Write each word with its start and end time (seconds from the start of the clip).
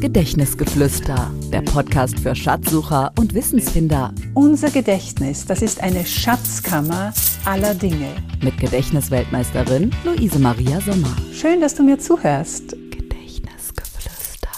Gedächtnisgeflüster, 0.00 1.32
der 1.50 1.62
Podcast 1.62 2.20
für 2.20 2.34
Schatzsucher 2.34 3.12
und 3.18 3.32
Wissensfinder. 3.32 4.14
Unser 4.34 4.70
Gedächtnis, 4.70 5.46
das 5.46 5.62
ist 5.62 5.82
eine 5.82 6.04
Schatzkammer 6.04 7.14
aller 7.46 7.74
Dinge. 7.74 8.14
Mit 8.42 8.58
Gedächtnisweltmeisterin 8.58 9.90
Luise 10.04 10.38
Maria 10.38 10.82
Sommer. 10.82 11.16
Schön, 11.32 11.62
dass 11.62 11.74
du 11.74 11.82
mir 11.82 11.98
zuhörst. 11.98 12.76
Gedächtnisgeflüster. 12.90 14.50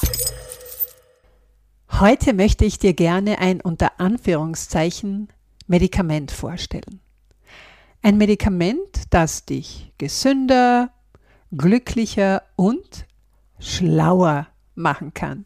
Heute 2.00 2.34
möchte 2.34 2.64
ich 2.64 2.80
dir 2.80 2.94
gerne 2.94 3.38
ein 3.38 3.60
unter 3.60 4.00
Anführungszeichen 4.00 5.28
Medikament 5.68 6.32
vorstellen. 6.32 7.00
Ein 8.02 8.18
Medikament, 8.18 9.04
das 9.10 9.44
dich 9.44 9.92
gesünder, 9.98 10.90
glücklicher 11.52 12.42
und 12.56 13.06
schlauer 13.60 14.48
machen 14.78 15.14
kann. 15.14 15.44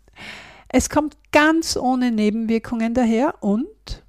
Es 0.68 0.88
kommt 0.88 1.16
ganz 1.32 1.76
ohne 1.76 2.10
Nebenwirkungen 2.10 2.94
daher 2.94 3.42
und 3.42 4.04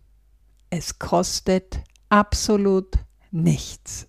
es 0.70 1.00
kostet 1.00 1.82
absolut 2.10 2.94
nichts. 3.32 4.08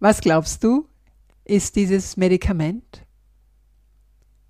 Was 0.00 0.20
glaubst 0.20 0.64
du, 0.64 0.88
ist 1.44 1.76
dieses 1.76 2.16
Medikament? 2.16 3.04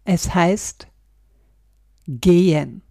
Es 0.04 0.34
heißt 0.34 0.88
Gehen. 2.06 2.82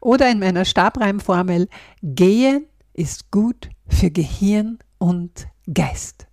Oder 0.00 0.30
in 0.30 0.38
meiner 0.38 0.64
Stabreimformel, 0.64 1.68
Gehen 2.02 2.66
ist 2.92 3.30
gut 3.30 3.70
für 3.88 4.10
Gehirn 4.10 4.78
und 4.98 5.48
Geist. 5.72 6.26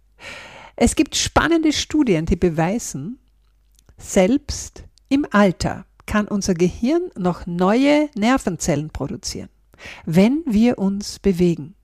Es 0.75 0.95
gibt 0.95 1.15
spannende 1.15 1.71
Studien, 1.71 2.25
die 2.25 2.35
beweisen, 2.35 3.19
selbst 3.97 4.84
im 5.09 5.25
Alter 5.31 5.85
kann 6.05 6.27
unser 6.27 6.53
Gehirn 6.53 7.09
noch 7.17 7.45
neue 7.45 8.09
Nervenzellen 8.15 8.89
produzieren, 8.89 9.49
wenn 10.05 10.43
wir 10.45 10.77
uns 10.77 11.19
bewegen. 11.19 11.75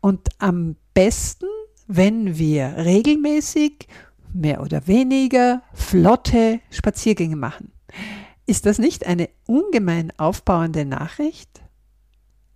Und 0.00 0.28
am 0.38 0.76
besten, 0.94 1.46
wenn 1.86 2.38
wir 2.38 2.74
regelmäßig, 2.76 3.88
mehr 4.32 4.62
oder 4.62 4.86
weniger, 4.86 5.62
flotte 5.72 6.60
Spaziergänge 6.70 7.36
machen. 7.36 7.72
Ist 8.46 8.66
das 8.66 8.78
nicht 8.78 9.06
eine 9.06 9.28
ungemein 9.46 10.12
aufbauende 10.18 10.84
Nachricht? 10.84 11.62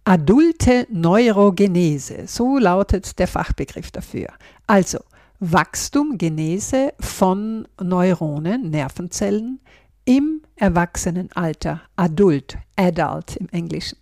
Adulte 0.04 0.86
Neurogenese, 0.90 2.26
so 2.26 2.58
lautet 2.58 3.18
der 3.18 3.26
Fachbegriff 3.26 3.90
dafür. 3.90 4.28
Also 4.66 4.98
Wachstum, 5.42 6.18
Genese 6.18 6.92
von 7.00 7.66
Neuronen, 7.82 8.68
Nervenzellen 8.68 9.60
im 10.04 10.42
Erwachsenenalter, 10.56 11.80
adult, 11.96 12.58
adult 12.76 13.36
im 13.36 13.48
Englischen. 13.48 13.96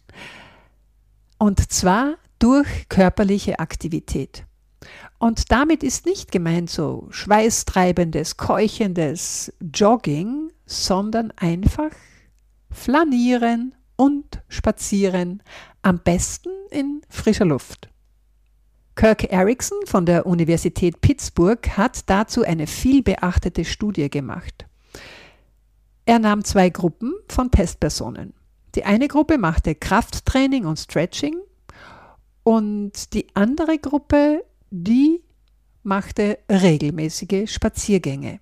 Und 1.38 1.70
zwar 1.70 2.16
durch 2.40 2.88
körperliche 2.88 3.60
Aktivität. 3.60 4.46
Und 5.18 5.52
damit 5.52 5.84
ist 5.84 6.06
nicht 6.06 6.32
gemeint 6.32 6.70
so 6.70 7.06
schweißtreibendes, 7.10 8.36
keuchendes 8.36 9.52
Jogging, 9.60 10.50
sondern 10.66 11.32
einfach 11.36 11.92
flanieren 12.72 13.76
und 13.94 14.42
spazieren, 14.48 15.44
am 15.82 16.00
besten 16.00 16.50
in 16.70 17.02
frischer 17.08 17.44
Luft. 17.44 17.88
Kirk 18.98 19.32
Erickson 19.32 19.78
von 19.84 20.06
der 20.06 20.26
Universität 20.26 21.00
Pittsburgh 21.00 21.64
hat 21.76 22.10
dazu 22.10 22.42
eine 22.42 22.66
vielbeachtete 22.66 23.64
Studie 23.64 24.10
gemacht. 24.10 24.66
Er 26.04 26.18
nahm 26.18 26.42
zwei 26.42 26.68
Gruppen 26.68 27.14
von 27.28 27.48
Testpersonen. 27.52 28.34
Die 28.74 28.84
eine 28.84 29.06
Gruppe 29.06 29.38
machte 29.38 29.76
Krafttraining 29.76 30.64
und 30.64 30.80
Stretching 30.80 31.36
und 32.42 33.14
die 33.14 33.28
andere 33.34 33.78
Gruppe, 33.78 34.44
die 34.72 35.22
machte 35.84 36.40
regelmäßige 36.50 37.48
Spaziergänge. 37.48 38.40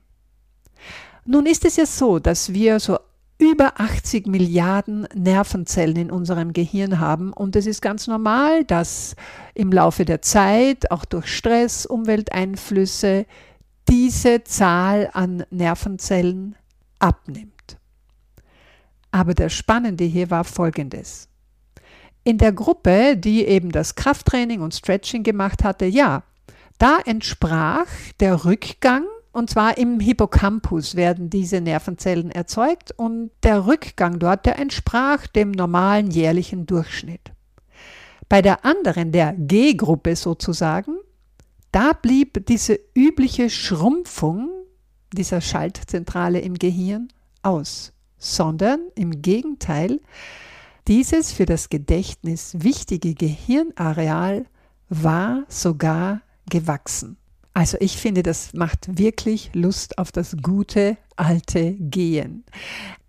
Nun 1.26 1.44
ist 1.44 1.66
es 1.66 1.76
ja 1.76 1.84
so, 1.84 2.18
dass 2.18 2.54
wir 2.54 2.80
so 2.80 2.96
über 3.38 3.80
80 3.80 4.26
Milliarden 4.26 5.06
Nervenzellen 5.14 5.96
in 5.96 6.10
unserem 6.10 6.52
Gehirn 6.52 7.00
haben. 7.00 7.32
Und 7.32 7.54
es 7.56 7.66
ist 7.66 7.82
ganz 7.82 8.06
normal, 8.06 8.64
dass 8.64 9.14
im 9.54 9.72
Laufe 9.72 10.04
der 10.04 10.22
Zeit, 10.22 10.90
auch 10.90 11.04
durch 11.04 11.26
Stress, 11.26 11.84
Umwelteinflüsse, 11.86 13.26
diese 13.88 14.42
Zahl 14.44 15.10
an 15.12 15.44
Nervenzellen 15.50 16.56
abnimmt. 16.98 17.78
Aber 19.10 19.34
das 19.34 19.52
Spannende 19.52 20.04
hier 20.04 20.30
war 20.30 20.44
Folgendes. 20.44 21.28
In 22.24 22.38
der 22.38 22.52
Gruppe, 22.52 23.16
die 23.16 23.44
eben 23.44 23.70
das 23.70 23.94
Krafttraining 23.94 24.60
und 24.60 24.74
Stretching 24.74 25.22
gemacht 25.22 25.62
hatte, 25.62 25.86
ja, 25.86 26.24
da 26.78 26.98
entsprach 27.04 27.86
der 28.18 28.44
Rückgang 28.44 29.04
und 29.36 29.50
zwar 29.50 29.76
im 29.76 30.00
Hippocampus 30.00 30.96
werden 30.96 31.28
diese 31.28 31.60
Nervenzellen 31.60 32.30
erzeugt 32.30 32.92
und 32.92 33.30
der 33.42 33.66
Rückgang 33.66 34.18
dort, 34.18 34.46
der 34.46 34.58
entsprach 34.58 35.26
dem 35.26 35.50
normalen 35.50 36.10
jährlichen 36.10 36.64
Durchschnitt. 36.64 37.32
Bei 38.30 38.40
der 38.40 38.64
anderen, 38.64 39.12
der 39.12 39.34
G-Gruppe 39.34 40.16
sozusagen, 40.16 40.96
da 41.70 41.92
blieb 41.92 42.46
diese 42.46 42.80
übliche 42.94 43.50
Schrumpfung 43.50 44.48
dieser 45.12 45.42
Schaltzentrale 45.42 46.40
im 46.40 46.54
Gehirn 46.54 47.08
aus, 47.42 47.92
sondern 48.16 48.80
im 48.94 49.20
Gegenteil, 49.20 50.00
dieses 50.88 51.32
für 51.32 51.44
das 51.44 51.68
Gedächtnis 51.68 52.54
wichtige 52.60 53.12
Gehirnareal 53.12 54.46
war 54.88 55.44
sogar 55.48 56.22
gewachsen. 56.48 57.18
Also 57.56 57.78
ich 57.80 57.96
finde, 57.96 58.22
das 58.22 58.52
macht 58.52 58.98
wirklich 58.98 59.50
Lust 59.54 59.96
auf 59.96 60.12
das 60.12 60.36
gute 60.42 60.98
alte 61.16 61.72
Gehen. 61.72 62.44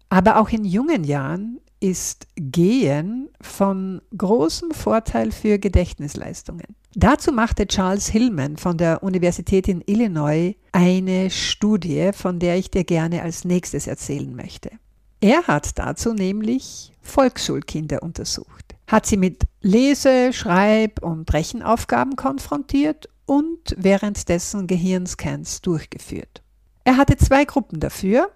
Aber 0.08 0.40
auch 0.40 0.48
in 0.48 0.64
jungen 0.64 1.04
Jahren 1.04 1.60
ist 1.82 2.28
Gehen 2.38 3.28
von 3.42 4.02
großem 4.18 4.72
Vorteil 4.72 5.34
für 5.34 5.60
Gedächtnisleistungen. 5.60 6.78
Dazu 6.96 7.34
machte 7.34 7.68
Charles 7.68 8.08
Hillman 8.08 8.56
von 8.56 8.78
der 8.78 9.04
Universität 9.04 9.68
in 9.68 9.84
Illinois 9.86 10.56
eine 10.72 11.30
Studie, 11.30 12.12
von 12.14 12.40
der 12.40 12.58
ich 12.58 12.72
dir 12.72 12.86
gerne 12.86 13.24
als 13.24 13.44
nächstes 13.44 13.86
erzählen 13.86 14.34
möchte. 14.34 14.72
Er 15.20 15.46
hat 15.48 15.78
dazu 15.78 16.14
nämlich 16.14 16.94
Volksschulkinder 17.02 18.02
untersucht, 18.02 18.76
hat 18.88 19.08
sie 19.08 19.18
mit 19.18 19.44
Lese-, 19.60 20.32
Schreib- 20.32 21.04
und 21.04 21.34
Rechenaufgaben 21.34 22.16
konfrontiert 22.16 23.10
und 23.28 23.76
währenddessen 23.78 24.66
Gehirnscans 24.66 25.62
durchgeführt. 25.62 26.42
Er 26.84 26.98
hatte 26.98 27.18
zwei 27.18 27.46
Gruppen 27.46 27.80
dafür. 27.80 28.32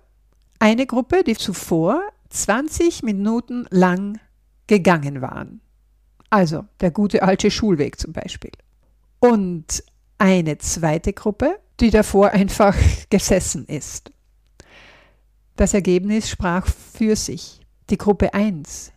Eine 0.59 0.85
Gruppe, 0.85 1.24
die 1.24 1.35
zuvor 1.35 2.03
20 2.29 3.01
Minuten 3.01 3.66
lang 3.72 4.19
gegangen 4.68 5.22
waren. 5.22 5.62
Also 6.30 6.66
der 6.81 6.91
gute 6.91 7.24
alte 7.24 7.50
Schulweg 7.50 8.00
zum 8.00 8.13
Beispiel. 8.13 8.51
Und 9.19 9.84
eine 10.18 10.57
zweite 10.57 11.13
Gruppe, 11.13 11.59
die 11.80 11.90
davor 11.90 12.31
einfach 12.31 12.75
gesessen 13.09 13.66
ist. 13.66 14.12
Das 15.56 15.74
Ergebnis 15.74 16.30
sprach 16.30 16.68
für 16.68 17.16
sich. 17.16 17.62
Die 17.90 17.97
Gruppe 17.97 18.34
1, 18.34 18.91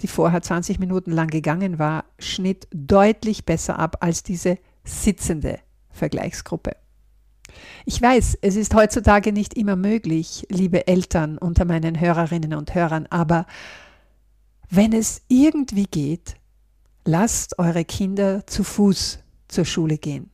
die 0.00 0.06
vorher 0.06 0.42
20 0.42 0.78
Minuten 0.78 1.10
lang 1.10 1.28
gegangen 1.28 1.78
war, 1.78 2.04
schnitt 2.18 2.68
deutlich 2.72 3.44
besser 3.44 3.78
ab 3.78 3.98
als 4.00 4.22
diese 4.22 4.58
sitzende 4.90 5.60
Vergleichsgruppe. 5.90 6.76
Ich 7.84 8.00
weiß, 8.00 8.38
es 8.42 8.56
ist 8.56 8.74
heutzutage 8.74 9.32
nicht 9.32 9.54
immer 9.54 9.76
möglich, 9.76 10.46
liebe 10.50 10.86
Eltern 10.86 11.38
unter 11.38 11.64
meinen 11.64 12.00
Hörerinnen 12.00 12.54
und 12.54 12.74
Hörern, 12.74 13.06
aber 13.10 13.46
wenn 14.68 14.92
es 14.92 15.22
irgendwie 15.28 15.86
geht, 15.86 16.36
lasst 17.04 17.58
eure 17.58 17.84
Kinder 17.84 18.46
zu 18.46 18.62
Fuß 18.62 19.18
zur 19.48 19.64
Schule 19.64 19.98
gehen. 19.98 20.30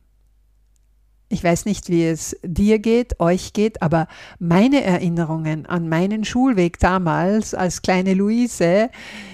Ich 1.29 1.43
weiß 1.43 1.65
nicht, 1.65 1.89
wie 1.89 2.05
es 2.05 2.37
dir 2.41 2.79
geht, 2.79 3.19
euch 3.19 3.51
geht, 3.51 3.81
aber 3.81 4.07
meine 4.39 4.81
Erinnerungen 4.81 5.65
an 5.65 5.89
meinen 5.89 6.23
Schulweg 6.23 6.79
damals 6.79 7.53
als 7.53 7.81
kleine 7.81 8.13
Luise 8.13 8.89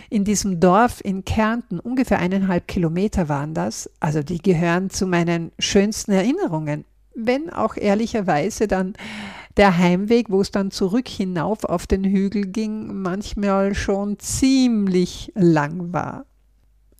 in 0.10 0.24
diesem 0.24 0.60
Dorf 0.60 1.02
in 1.04 1.24
Kärnten, 1.24 1.80
ungefähr 1.80 2.18
eineinhalb 2.18 2.68
Kilometer 2.68 3.30
waren 3.30 3.54
das, 3.54 3.90
also 4.00 4.24
die 4.24 4.40
gehören 4.40 4.90
zu 4.90 5.06
meinen 5.06 5.52
schönsten 5.60 6.14
Erinnerungen. 6.14 6.86
Wenn 7.14 7.52
auch 7.52 7.78
ehrlicherweise 7.78 8.68
dann 8.68 8.94
der 9.58 9.78
Heimweg, 9.78 10.32
wo 10.32 10.42
es 10.42 10.50
dann 10.50 10.72
zurück 10.72 11.08
hinauf 11.08 11.64
auf 11.64 11.86
den 11.86 12.04
Hügel 12.04 12.48
ging, 12.48 13.02
manchmal 13.02 13.76
schon 13.76 14.18
ziemlich 14.18 15.32
lang 15.36 15.94
war. 15.94 16.26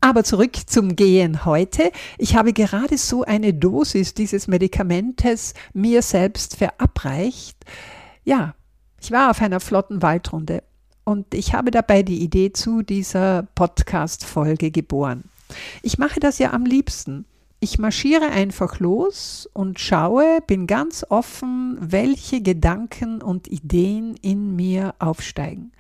Aber 0.04 0.26
zurück 0.26 0.58
zum 0.66 0.98
Gehen 0.98 1.46
heute. 1.46 1.90
Ich 2.18 2.36
habe 2.36 2.52
gerade 2.52 2.98
so 2.98 3.24
eine 3.24 3.54
Dosis 3.54 4.14
dieses 4.14 4.50
Medikamentes 4.50 5.54
mir 5.72 6.02
selbst 6.02 6.58
verabreicht. 6.58 7.56
Ja, 8.26 8.54
ich 9.00 9.12
war 9.12 9.32
auf 9.32 9.42
einer 9.42 9.62
flotten 9.62 10.02
Waldrunde 10.02 10.62
und 11.06 11.34
ich 11.34 11.54
habe 11.54 11.72
dabei 11.72 12.04
die 12.04 12.22
Idee 12.22 12.52
zu 12.52 12.82
dieser 12.82 13.44
Podcast-Folge 13.56 14.72
geboren. 14.72 15.24
Ich 15.84 15.98
mache 15.98 16.20
das 16.20 16.38
ja 16.38 16.52
am 16.52 16.66
liebsten. 16.66 17.24
Ich 17.62 17.80
marschiere 17.80 18.26
einfach 18.26 18.82
los 18.82 19.50
und 19.54 19.80
schaue, 19.80 20.42
bin 20.46 20.68
ganz 20.68 21.06
offen, 21.08 21.78
welche 21.80 22.42
Gedanken 22.42 23.22
und 23.22 23.48
Ideen 23.48 24.18
in 24.22 24.54
mir 24.58 24.96
aufsteigen. 25.00 25.72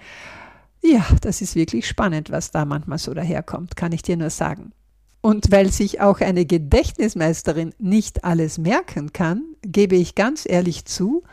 Ja, 0.83 1.05
das 1.21 1.41
ist 1.41 1.55
wirklich 1.55 1.87
spannend, 1.87 2.29
was 2.29 2.51
da 2.51 2.65
manchmal 2.65 2.97
so 2.97 3.13
daherkommt, 3.13 3.77
kann 3.77 3.93
ich 3.93 4.01
dir 4.01 4.17
nur 4.17 4.29
sagen. 4.29 4.73
Und 5.21 5.49
weil 5.49 5.71
sich 5.71 6.01
auch 6.01 6.19
eine 6.19 6.45
Gedächtnismeisterin 6.45 7.73
nicht 7.79 8.25
alles 8.25 8.57
merken 8.57 9.13
kann, 9.13 9.43
gebe 9.61 9.95
ich 9.95 10.15
ganz 10.15 10.43
ehrlich 10.45 10.83
zu, 10.83 11.23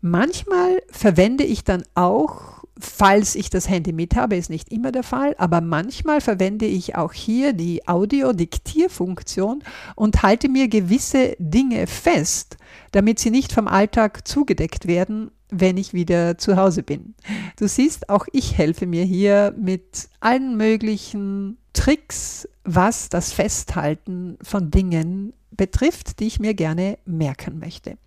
manchmal 0.00 0.80
verwende 0.88 1.42
ich 1.42 1.64
dann 1.64 1.82
auch, 1.96 2.61
falls 2.82 3.34
ich 3.34 3.50
das 3.50 3.68
Handy 3.68 3.92
mit 3.92 4.16
habe, 4.16 4.36
ist 4.36 4.50
nicht 4.50 4.70
immer 4.70 4.92
der 4.92 5.02
Fall, 5.02 5.34
aber 5.38 5.60
manchmal 5.60 6.20
verwende 6.20 6.66
ich 6.66 6.96
auch 6.96 7.12
hier 7.12 7.52
die 7.52 7.86
Audio-Diktierfunktion 7.86 9.62
und 9.94 10.22
halte 10.22 10.48
mir 10.48 10.68
gewisse 10.68 11.36
Dinge 11.38 11.86
fest, 11.86 12.56
damit 12.92 13.18
sie 13.18 13.30
nicht 13.30 13.52
vom 13.52 13.68
Alltag 13.68 14.26
zugedeckt 14.26 14.86
werden 14.86 15.30
wenn 15.54 15.76
ich 15.76 15.92
wieder 15.92 16.38
zu 16.38 16.56
Hause 16.56 16.82
bin. 16.82 17.14
Du 17.58 17.68
siehst, 17.68 18.08
auch 18.08 18.26
ich 18.32 18.56
helfe 18.56 18.86
mir 18.86 19.04
hier 19.04 19.54
mit 19.58 20.08
allen 20.18 20.56
möglichen 20.56 21.58
Tricks, 21.74 22.48
was 22.64 23.10
das 23.10 23.32
Festhalten 23.32 24.38
von 24.42 24.70
Dingen 24.70 25.34
betrifft, 25.50 26.20
die 26.20 26.26
ich 26.26 26.40
mir 26.40 26.54
gerne 26.54 26.98
merken 27.04 27.58
möchte. 27.58 27.98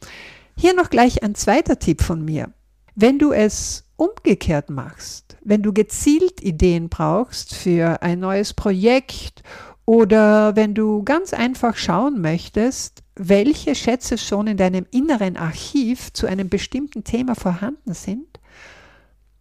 Hier 0.58 0.74
noch 0.74 0.90
gleich 0.90 1.24
ein 1.24 1.36
zweiter 1.36 1.78
Tipp 1.78 2.02
von 2.02 2.26
mir. 2.26 2.52
Wenn 2.96 3.20
du 3.20 3.32
es 3.32 3.85
umgekehrt 3.98 4.70
machst, 4.70 5.38
wenn 5.42 5.62
du 5.62 5.74
gezielt 5.74 6.42
Ideen 6.42 6.90
brauchst 6.90 7.56
für 7.56 8.02
ein 8.02 8.20
neues 8.20 8.54
Projekt 8.54 9.44
oder 9.86 10.56
wenn 10.56 10.74
du 10.74 11.04
ganz 11.04 11.34
einfach 11.34 11.78
schauen 11.78 12.22
möchtest, 12.22 13.04
welche 13.16 13.76
Schätze 13.76 14.18
schon 14.18 14.48
in 14.48 14.58
deinem 14.58 14.86
inneren 14.92 15.38
Archiv 15.38 16.12
zu 16.12 16.28
einem 16.28 16.50
bestimmten 16.50 17.04
Thema 17.04 17.36
vorhanden 17.36 17.94
sind, 17.94 18.40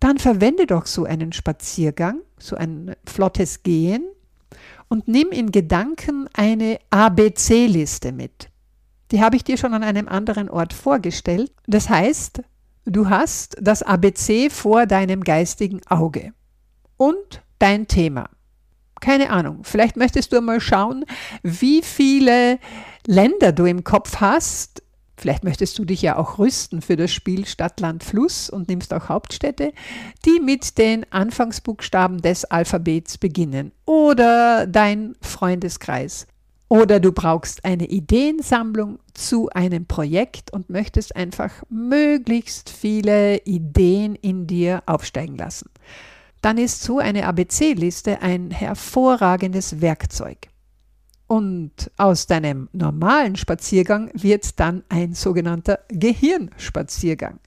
dann 0.01 0.19
verwende 0.19 0.67
doch 0.67 0.87
so 0.87 1.05
einen 1.05 1.33
Spaziergang, 1.33 2.21
so 2.39 2.57
ein 2.57 2.95
flottes 3.07 3.63
Gehen 3.63 4.05
und 4.89 5.09
nimm 5.09 5.31
in 5.31 5.51
Gedanken 5.51 6.29
eine 6.35 6.79
ABC-Liste 6.91 8.13
mit. 8.13 8.51
Die 9.11 9.23
habe 9.23 9.37
ich 9.37 9.45
dir 9.45 9.57
schon 9.57 9.75
an 9.75 9.83
einem 9.83 10.09
anderen 10.09 10.51
Ort 10.51 10.73
vorgestellt. 10.73 11.53
Das 11.67 11.89
heißt, 11.89 12.43
du 12.85 13.09
hast 13.09 13.57
das 13.61 13.83
ABC 13.83 14.51
vor 14.51 14.87
deinem 14.87 15.23
geistigen 15.23 15.81
Auge 15.89 16.33
und 16.97 17.43
dein 17.59 17.89
Thema. 17.89 18.29
Keine 19.01 19.31
Ahnung, 19.31 19.61
vielleicht 19.65 19.97
möchtest 19.97 20.33
du 20.33 20.41
mal 20.41 20.61
schauen, 20.61 21.05
wie 21.43 21.83
viele 21.83 22.59
Länder 23.07 23.53
du 23.53 23.67
im 23.67 23.85
Kopf 23.85 24.21
hast. 24.21 24.83
Vielleicht 25.17 25.45
möchtest 25.45 25.79
du 25.79 25.85
dich 25.85 26.03
ja 26.03 26.17
auch 26.17 26.39
rüsten 26.39 26.83
für 26.83 26.97
das 26.97 27.13
Spiel 27.13 27.47
Stadt, 27.47 27.81
Land, 27.81 28.03
Fluss 28.03 28.51
und 28.51 28.69
nimmst 28.69 28.93
auch 28.93 29.09
Hauptstädte, 29.09 29.73
die 30.25 30.41
mit 30.41 30.79
den 30.79 31.05
Anfangsbuchstaben 31.13 32.21
des 32.21 32.45
Alphabets 32.47 33.19
beginnen. 33.19 33.73
Oder 33.85 34.67
dein 34.67 35.15
Freundeskreis. 35.21 36.27
Oder 36.69 36.99
du 36.99 37.13
brauchst 37.13 37.65
eine 37.65 37.87
Ideensammlung 37.87 38.99
zu 39.15 39.49
einem 39.51 39.87
Projekt 39.87 40.53
und 40.53 40.71
möchtest 40.71 41.17
einfach 41.17 41.63
möglichst 41.71 42.71
viele 42.71 43.39
Ideen 43.45 44.15
in 44.17 44.47
dir 44.47 44.83
aufsteigen 44.87 45.37
lassen. 45.37 45.71
Dann 46.43 46.59
ist 46.59 46.83
so 46.83 46.99
eine 46.99 47.27
ABC-Liste 47.27 48.21
ein 48.21 48.51
hervorragendes 48.51 49.81
Werkzeug. 49.81 50.49
Und 51.27 51.91
aus 51.97 52.27
deinem 52.27 52.69
normalen 52.73 53.37
Spaziergang 53.37 54.11
wird 54.13 54.61
dann 54.61 54.85
ein 54.91 55.15
sogenannter 55.15 55.81
Gehirnspaziergang. 55.89 57.39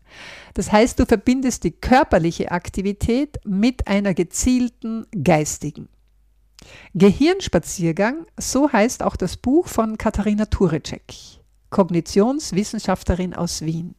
Das 0.55 0.71
heißt, 0.71 0.99
du 0.99 1.05
verbindest 1.05 1.63
die 1.63 1.71
körperliche 1.71 2.51
Aktivität 2.51 3.37
mit 3.45 3.87
einer 3.87 4.15
gezielten 4.15 5.05
geistigen. 5.23 5.89
Gehirnspaziergang, 6.95 8.25
so 8.37 8.71
heißt 8.71 9.03
auch 9.03 9.15
das 9.15 9.37
Buch 9.37 9.67
von 9.67 9.97
Katharina 9.99 10.45
Turecek, 10.45 11.13
Kognitionswissenschaftlerin 11.69 13.33
aus 13.33 13.61
Wien. 13.61 13.95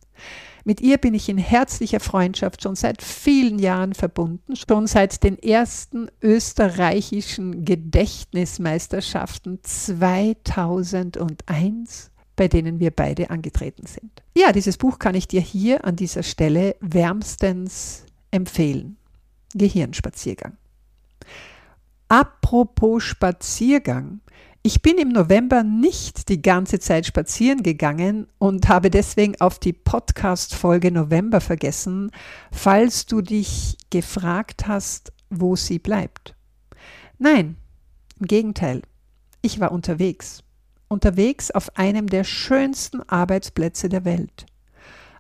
Mit 0.65 0.81
ihr 0.81 0.99
bin 0.99 1.15
ich 1.15 1.29
in 1.29 1.39
herzlicher 1.39 2.01
Freundschaft 2.01 2.63
schon 2.63 2.75
seit 2.75 3.03
vielen 3.03 3.59
Jahren 3.59 3.95
verbunden, 3.95 4.57
schon 4.57 4.87
seit 4.87 5.25
den 5.25 5.39
ersten 5.39 6.09
österreichischen 6.21 7.65
Gedächtnismeisterschaften 7.65 9.61
2001 9.63 12.11
bei 12.39 12.47
denen 12.47 12.79
wir 12.79 12.93
beide 12.93 13.31
angetreten 13.31 13.87
sind. 13.87 14.23
Ja, 14.35 14.53
dieses 14.53 14.79
Buch 14.79 15.01
kann 15.01 15.17
ich 15.17 15.27
dir 15.27 15.41
hier 15.41 15.85
an 15.85 15.97
dieser 15.97 16.23
Stelle 16.23 16.77
wärmstens 16.81 18.05
empfehlen. 18.31 18.97
Gehirnspaziergang. 19.55 20.57
Apropos 22.07 23.03
Spaziergang. 23.03 24.21
Ich 24.63 24.83
bin 24.83 24.99
im 24.99 25.11
November 25.11 25.63
nicht 25.63 26.29
die 26.29 26.43
ganze 26.43 26.81
Zeit 26.81 27.07
spazieren 27.07 27.63
gegangen 27.63 28.27
und 28.39 28.69
habe 28.69 28.91
deswegen 28.91 29.41
auf 29.41 29.59
die 29.59 29.73
Podcast-Folge 29.73 30.91
November 30.91 31.41
vergessen, 31.41 32.11
falls 32.51 33.07
du 33.07 33.23
dich 33.23 33.77
gefragt 33.91 34.67
hast, 34.67 35.13
wo 35.31 35.55
sie 35.55 35.79
bleibt. 35.79 36.35
Nein, 37.19 37.57
im 38.19 38.27
Gegenteil. 38.27 38.83
Ich 39.43 39.61
war 39.61 39.71
unterwegs. 39.71 40.43
Unterwegs 40.89 41.51
auf 41.51 41.77
einem 41.79 42.09
der 42.09 42.25
schönsten 42.25 43.01
Arbeitsplätze 43.09 43.89
der 43.89 44.05
Welt 44.05 44.47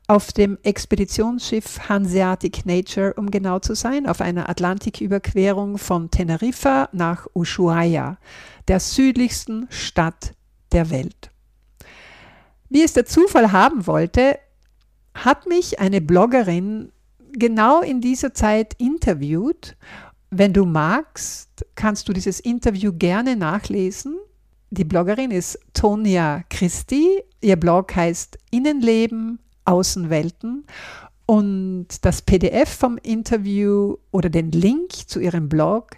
auf 0.08 0.32
dem 0.32 0.58
Expeditionsschiff 0.62 1.88
Hanseatic 1.88 2.64
Nature, 2.64 3.12
um 3.14 3.30
genau 3.30 3.58
zu 3.58 3.74
sein, 3.74 4.06
auf 4.06 4.22
einer 4.22 4.48
Atlantiküberquerung 4.48 5.76
von 5.76 6.10
Teneriffa 6.10 6.88
nach 6.92 7.26
Ushuaia, 7.34 8.18
der 8.68 8.80
südlichsten 8.80 9.66
Stadt 9.68 10.34
der 10.72 10.88
Welt. 10.88 11.30
Wie 12.70 12.82
es 12.82 12.94
der 12.94 13.04
Zufall 13.04 13.52
haben 13.52 13.86
wollte, 13.86 14.38
hat 15.14 15.46
mich 15.46 15.78
eine 15.78 16.00
Bloggerin 16.00 16.90
genau 17.32 17.82
in 17.82 18.00
dieser 18.00 18.32
Zeit 18.32 18.74
interviewt. 18.78 19.76
Wenn 20.30 20.54
du 20.54 20.64
magst, 20.64 21.66
kannst 21.74 22.08
du 22.08 22.14
dieses 22.14 22.40
Interview 22.40 22.92
gerne 22.92 23.36
nachlesen. 23.36 24.16
Die 24.70 24.84
Bloggerin 24.84 25.30
ist 25.30 25.58
Tonia 25.74 26.44
Christi. 26.48 27.22
Ihr 27.40 27.56
Blog 27.56 27.94
heißt 27.94 28.38
Innenleben, 28.50 29.38
Außenwelten. 29.68 30.66
Und 31.26 31.88
das 32.02 32.22
PDF 32.22 32.70
vom 32.70 32.96
Interview 32.96 33.96
oder 34.10 34.30
den 34.30 34.50
Link 34.50 34.92
zu 34.92 35.20
ihrem 35.20 35.48
Blog, 35.48 35.90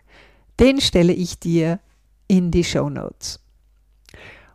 den 0.58 0.80
stelle 0.80 1.12
ich 1.12 1.38
dir 1.38 1.78
in 2.26 2.50
die 2.50 2.64
Show 2.64 2.90
Notes. 2.90 3.40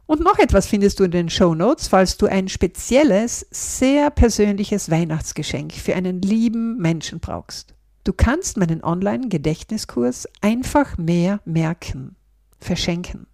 Und 0.05 0.21
noch 0.21 0.37
etwas 0.37 0.67
findest 0.67 0.99
du 0.99 1.05
in 1.05 1.11
den 1.11 1.29
Show 1.29 1.55
Notes, 1.55 1.87
falls 1.87 2.17
du 2.17 2.27
ein 2.27 2.47
spezielles, 2.47 3.47
sehr 3.49 4.11
persönliches 4.11 4.91
Weihnachtsgeschenk 4.91 5.73
für 5.73 5.95
einen 5.95 6.21
lieben 6.21 6.77
Menschen 6.77 7.19
brauchst. 7.19 7.73
Du 8.03 8.13
kannst 8.13 8.57
meinen 8.57 8.83
Online-Gedächtniskurs 8.83 10.27
einfach 10.41 10.97
mehr 10.99 11.41
merken, 11.45 12.15
verschenken. 12.59 13.25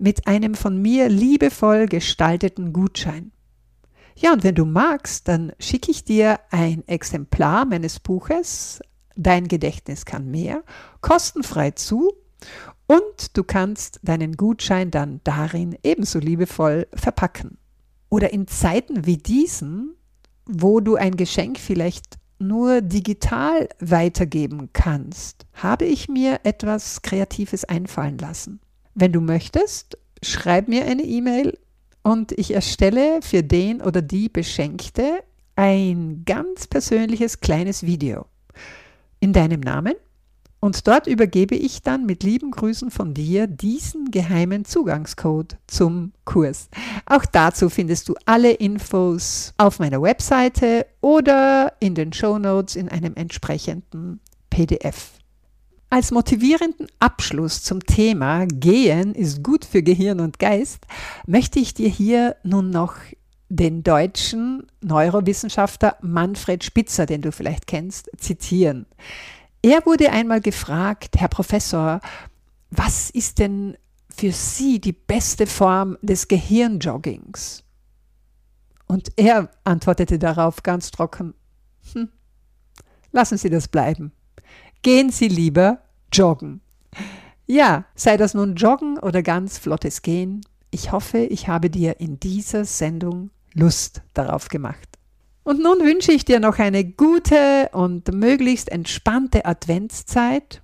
Mit 0.00 0.26
einem 0.26 0.54
von 0.54 0.82
mir 0.82 1.08
liebevoll 1.08 1.86
gestalteten 1.86 2.72
Gutschein. 2.72 3.30
Ja, 4.16 4.32
und 4.32 4.44
wenn 4.44 4.54
du 4.54 4.64
magst, 4.64 5.28
dann 5.28 5.52
schicke 5.58 5.90
ich 5.90 6.04
dir 6.04 6.40
ein 6.50 6.86
Exemplar 6.86 7.64
meines 7.64 8.00
Buches 8.00 8.80
Dein 9.16 9.48
Gedächtnis 9.48 10.04
kann 10.04 10.30
mehr 10.30 10.62
kostenfrei 11.00 11.72
zu 11.72 12.12
und 12.86 13.36
du 13.36 13.44
kannst 13.44 14.00
deinen 14.02 14.36
Gutschein 14.36 14.90
dann 14.90 15.20
darin 15.24 15.76
ebenso 15.82 16.18
liebevoll 16.18 16.86
verpacken. 16.94 17.58
Oder 18.08 18.32
in 18.32 18.46
Zeiten 18.46 19.06
wie 19.06 19.16
diesen, 19.16 19.94
wo 20.46 20.80
du 20.80 20.96
ein 20.96 21.16
Geschenk 21.16 21.58
vielleicht 21.58 22.18
nur 22.38 22.80
digital 22.80 23.68
weitergeben 23.78 24.70
kannst, 24.72 25.46
habe 25.54 25.84
ich 25.84 26.08
mir 26.08 26.40
etwas 26.42 27.02
Kreatives 27.02 27.64
einfallen 27.64 28.18
lassen. 28.18 28.60
Wenn 28.94 29.12
du 29.12 29.20
möchtest, 29.20 29.96
schreib 30.22 30.68
mir 30.68 30.84
eine 30.84 31.02
E-Mail 31.02 31.56
und 32.02 32.32
ich 32.32 32.52
erstelle 32.54 33.20
für 33.22 33.42
den 33.42 33.80
oder 33.80 34.02
die 34.02 34.28
Beschenkte 34.28 35.22
ein 35.56 36.22
ganz 36.24 36.66
persönliches 36.66 37.40
kleines 37.40 37.84
Video 37.84 38.26
in 39.20 39.32
deinem 39.32 39.60
Namen 39.60 39.94
Und 40.60 40.86
dort 40.86 41.08
übergebe 41.08 41.56
ich 41.56 41.82
dann 41.82 42.06
mit 42.06 42.22
lieben 42.22 42.52
Grüßen 42.52 42.90
von 42.90 43.14
dir 43.14 43.48
diesen 43.48 44.12
geheimen 44.12 44.64
Zugangscode 44.64 45.56
zum 45.66 46.12
Kurs. 46.24 46.68
Auch 47.04 47.24
dazu 47.24 47.68
findest 47.68 48.08
du 48.08 48.14
alle 48.26 48.52
Infos 48.52 49.54
auf 49.58 49.80
meiner 49.80 50.00
Webseite 50.00 50.86
oder 51.00 51.72
in 51.80 51.96
den 51.96 52.12
Show 52.12 52.38
Notes 52.38 52.76
in 52.76 52.88
einem 52.88 53.14
entsprechenden 53.14 54.20
PDF. 54.50 55.21
Als 55.92 56.10
motivierenden 56.10 56.86
Abschluss 57.00 57.62
zum 57.62 57.84
Thema 57.84 58.46
Gehen 58.46 59.14
ist 59.14 59.42
gut 59.42 59.66
für 59.66 59.82
Gehirn 59.82 60.20
und 60.20 60.38
Geist 60.38 60.86
möchte 61.26 61.58
ich 61.58 61.74
dir 61.74 61.90
hier 61.90 62.36
nun 62.44 62.70
noch 62.70 62.94
den 63.50 63.82
deutschen 63.82 64.68
Neurowissenschaftler 64.80 65.98
Manfred 66.00 66.64
Spitzer, 66.64 67.04
den 67.04 67.20
du 67.20 67.30
vielleicht 67.30 67.66
kennst, 67.66 68.10
zitieren. 68.16 68.86
Er 69.60 69.84
wurde 69.84 70.10
einmal 70.12 70.40
gefragt, 70.40 71.16
Herr 71.18 71.28
Professor, 71.28 72.00
was 72.70 73.10
ist 73.10 73.38
denn 73.38 73.76
für 74.08 74.32
Sie 74.32 74.80
die 74.80 74.94
beste 74.94 75.46
Form 75.46 75.98
des 76.00 76.26
Gehirnjoggings? 76.26 77.64
Und 78.86 79.12
er 79.16 79.50
antwortete 79.64 80.18
darauf 80.18 80.62
ganz 80.62 80.90
trocken, 80.90 81.34
hm, 81.92 82.08
lassen 83.10 83.36
Sie 83.36 83.50
das 83.50 83.68
bleiben. 83.68 84.12
Gehen 84.82 85.10
Sie 85.10 85.28
lieber 85.28 85.78
joggen. 86.12 86.60
Ja, 87.46 87.84
sei 87.94 88.16
das 88.16 88.34
nun 88.34 88.56
Joggen 88.56 88.98
oder 88.98 89.22
ganz 89.22 89.58
flottes 89.58 90.02
Gehen, 90.02 90.42
ich 90.72 90.90
hoffe, 90.90 91.18
ich 91.18 91.48
habe 91.48 91.70
dir 91.70 92.00
in 92.00 92.18
dieser 92.18 92.64
Sendung 92.64 93.30
Lust 93.52 94.00
darauf 94.14 94.48
gemacht. 94.48 94.88
Und 95.44 95.60
nun 95.62 95.80
wünsche 95.80 96.12
ich 96.12 96.24
dir 96.24 96.40
noch 96.40 96.58
eine 96.58 96.84
gute 96.84 97.68
und 97.72 98.12
möglichst 98.12 98.70
entspannte 98.70 99.44
Adventszeit, 99.44 100.62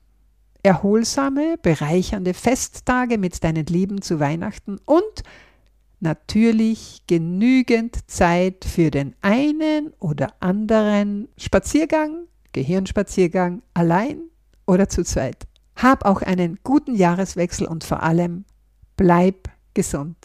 erholsame, 0.62 1.56
bereichernde 1.60 2.32
Festtage 2.32 3.18
mit 3.18 3.44
deinen 3.44 3.66
Lieben 3.66 4.00
zu 4.02 4.18
Weihnachten 4.18 4.78
und 4.84 5.22
natürlich 6.00 7.02
genügend 7.06 8.10
Zeit 8.10 8.64
für 8.64 8.90
den 8.90 9.14
einen 9.20 9.92
oder 9.98 10.32
anderen 10.40 11.28
Spaziergang, 11.36 12.28
Gehirnspaziergang, 12.58 13.62
allein 13.72 14.20
oder 14.66 14.88
zu 14.88 15.04
zweit. 15.04 15.46
Hab 15.76 16.04
auch 16.04 16.22
einen 16.22 16.58
guten 16.64 16.96
Jahreswechsel 16.96 17.68
und 17.68 17.84
vor 17.84 18.02
allem 18.02 18.44
bleib 18.96 19.48
gesund. 19.74 20.16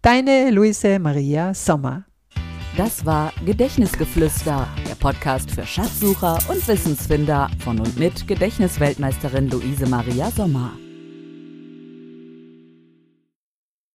Deine 0.00 0.50
Luise 0.50 0.98
Maria 0.98 1.52
Sommer. 1.52 2.04
Das 2.78 3.04
war 3.04 3.34
Gedächtnisgeflüster, 3.44 4.66
der 4.88 4.94
Podcast 4.94 5.50
für 5.50 5.66
Schatzsucher 5.66 6.38
und 6.48 6.66
Wissensfinder 6.66 7.50
von 7.58 7.78
und 7.78 7.98
mit 7.98 8.26
Gedächtnisweltmeisterin 8.26 9.50
Luise 9.50 9.86
Maria 9.86 10.30
Sommer. 10.30 10.72